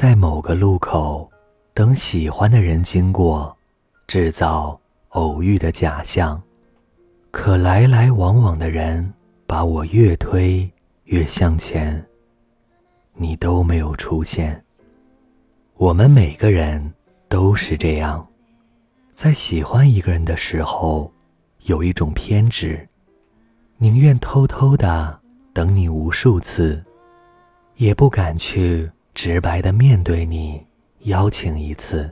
[0.00, 1.30] 在某个路口
[1.74, 3.54] 等喜欢的人经过，
[4.06, 4.80] 制造
[5.10, 6.42] 偶遇的假象。
[7.30, 9.12] 可来来往往的人
[9.46, 10.66] 把我越推
[11.04, 12.02] 越向前，
[13.12, 14.64] 你都没有出现。
[15.76, 16.94] 我们每个人
[17.28, 18.26] 都是这样，
[19.12, 21.12] 在喜欢一个人的时候，
[21.64, 22.88] 有一种偏执，
[23.76, 25.20] 宁愿偷偷的
[25.52, 26.82] 等你无数次，
[27.76, 30.60] 也不敢去直白的面对你，
[31.00, 32.10] 邀请一次。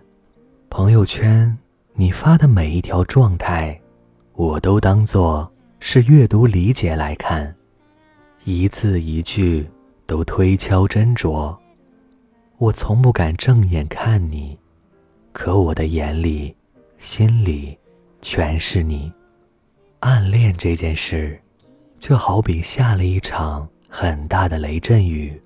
[0.70, 1.56] 朋友圈
[1.94, 3.78] 你发的每一条状态。
[4.34, 7.52] 我都当做是阅读理解来看，
[8.44, 9.68] 一字一句
[10.06, 11.56] 都推敲斟酌。
[12.58, 14.56] 我从不敢正眼看你，
[15.32, 16.54] 可我的眼里、
[16.98, 17.76] 心里
[18.20, 19.10] 全是你。
[20.00, 21.40] 暗恋这件事，
[21.98, 25.40] 就好比下了一场很大的雷阵雨。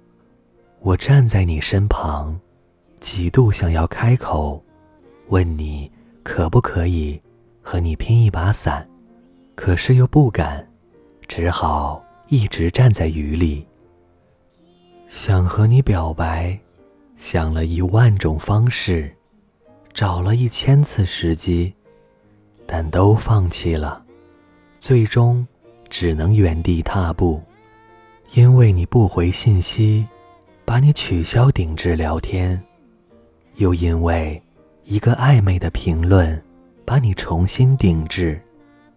[0.84, 2.36] 我站在你身旁，
[2.98, 4.60] 几度想要开口，
[5.28, 5.90] 问你
[6.24, 7.20] 可不可以。
[7.64, 8.84] 和你拼一把伞，
[9.54, 10.68] 可是又不敢，
[11.28, 13.64] 只好一直站在雨里。
[15.08, 16.58] 想和你表白，
[17.16, 19.14] 想了一万种方式，
[19.94, 21.72] 找了一千次时机，
[22.66, 24.02] 但都放弃了，
[24.80, 25.46] 最终
[25.88, 27.40] 只能原地踏步，
[28.34, 30.04] 因为你不回信息，
[30.64, 32.62] 把你取消顶置聊天，
[33.56, 34.42] 又因为
[34.84, 36.42] 一个暧昧的评论。
[36.84, 38.38] 把你重新顶置，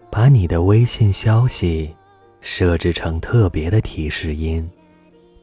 [0.09, 1.95] 把你的微信消息
[2.41, 4.67] 设置成特别的提示音，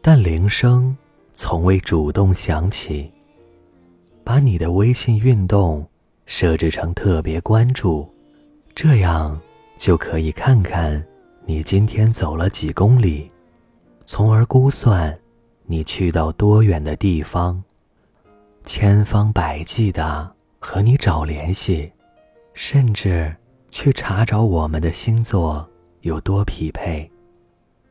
[0.02, 0.94] 但铃声
[1.32, 3.10] 从未主动响起。
[4.24, 5.86] 把你的微信运动
[6.26, 8.12] 设置成特别关注，
[8.74, 9.40] 这样
[9.78, 11.02] 就可以看看
[11.46, 13.30] 你今天走了几公里，
[14.04, 15.16] 从而估算
[15.64, 17.62] 你去到多远的地方，
[18.64, 21.90] 千方百计的和你找联系。
[22.54, 23.34] 甚至
[23.70, 25.66] 去查找我们的星座
[26.02, 27.10] 有多匹配。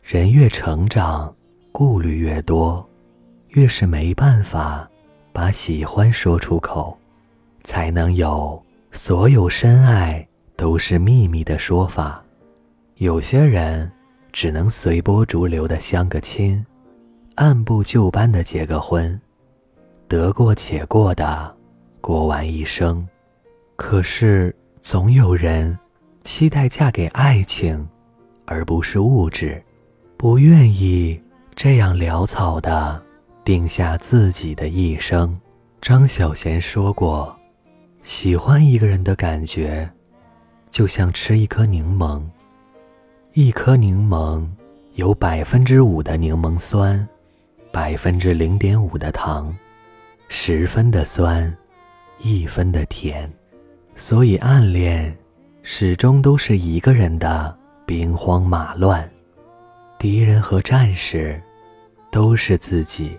[0.04, 1.34] 人越成长，
[1.72, 2.88] 顾虑越多，
[3.50, 4.88] 越是没办法
[5.34, 6.96] 把喜欢说出口，
[7.64, 12.24] 才能有所有深爱都是秘密的说法。
[12.98, 13.92] 有些人
[14.32, 16.64] 只能随波逐流的相个亲，
[17.42, 19.20] 按部就班的结个婚，
[20.08, 21.52] 得过且过的
[22.00, 23.04] 过完一生。
[23.76, 25.76] 可是，总有人
[26.22, 27.90] 期待嫁给爱情，
[28.46, 29.60] 而不是物质，
[30.18, 31.20] 不愿意
[31.56, 33.02] 这样潦草的
[33.44, 35.36] 定下自己的一生。
[35.82, 37.36] 张小娴说过
[38.04, 39.90] ：“喜欢一个人的感觉，
[40.70, 42.22] 就像吃一颗柠檬。
[43.34, 44.48] 一颗柠檬
[44.94, 47.08] 有百分之五的柠檬酸，
[47.72, 49.56] 百分之零点五的糖，
[50.28, 51.56] 十分的酸，
[52.20, 53.32] 一分的甜。”
[53.96, 55.16] 所以，暗恋
[55.64, 57.56] 始终都是一个人的
[57.86, 59.08] 兵荒马乱，
[60.00, 61.40] 敌人和战士
[62.10, 63.18] 都是自己，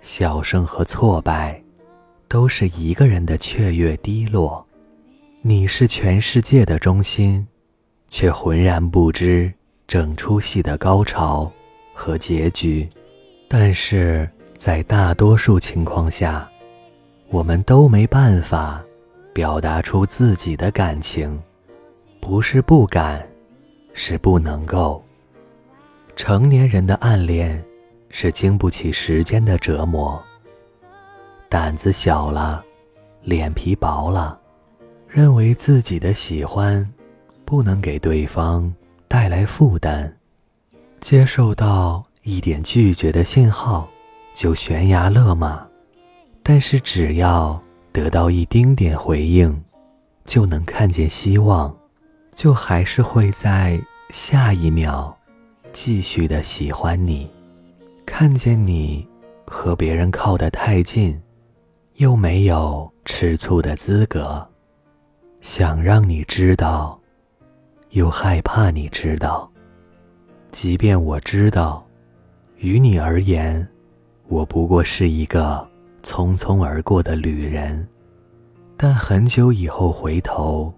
[0.00, 1.60] 小胜和挫败
[2.28, 4.64] 都是一个人的雀跃低落。
[5.42, 7.46] 你是全世界的中心，
[8.08, 9.52] 却浑然不知
[9.86, 11.50] 整出戏的高潮
[11.92, 12.88] 和结局。
[13.56, 16.50] 但是在大多数情况下，
[17.28, 18.82] 我们都没办法。
[19.32, 21.40] 表达出自己的感情，
[22.20, 23.24] 不是不敢，
[23.92, 25.00] 是不能够。
[26.16, 27.64] 成年人的暗恋，
[28.08, 30.20] 是经不起时间的折磨。
[31.48, 32.64] 胆子小了，
[33.22, 34.36] 脸皮薄了，
[35.08, 36.84] 认为自己的喜欢，
[37.44, 38.72] 不能给对方
[39.06, 40.12] 带来负担，
[41.00, 43.88] 接受到一点拒绝的信号，
[44.34, 45.64] 就悬崖勒马。
[46.42, 47.58] 但是只要。
[47.94, 49.62] 得到一丁点回应，
[50.24, 51.72] 就能看见希望，
[52.34, 53.80] 就还是会在
[54.10, 55.16] 下一秒
[55.72, 57.30] 继续的喜欢你。
[58.04, 59.06] 看见你
[59.46, 61.16] 和别人靠得太近，
[61.94, 64.44] 又没有吃醋的资格，
[65.40, 67.00] 想让你知道，
[67.90, 69.48] 又害怕你知道。
[70.50, 71.86] 即便我知道，
[72.58, 73.66] 于你而言，
[74.28, 75.68] 我不过是一个。
[76.04, 77.88] 匆匆而过的旅人，
[78.76, 80.70] 但很久以后回头，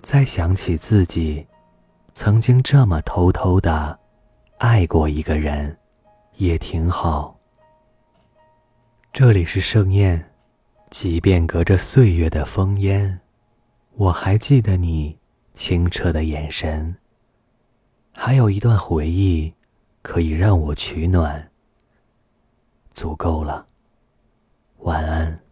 [0.00, 1.46] 再想起自己
[2.14, 4.00] 曾经这么偷偷的
[4.56, 5.76] 爱过一个人，
[6.36, 7.38] 也挺好。
[9.12, 10.24] 这里是盛宴，
[10.88, 13.20] 即便隔着岁月的烽烟，
[13.96, 15.18] 我还记得你
[15.52, 16.96] 清澈的眼神。
[18.12, 19.52] 还有一段回忆，
[20.02, 21.50] 可以让我取暖。
[22.92, 23.66] 足够了
[24.78, 25.49] 晚安。